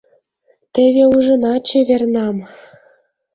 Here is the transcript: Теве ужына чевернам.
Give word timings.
Теве 0.73 1.03
ужына 1.15 1.53
чевернам. 1.67 2.37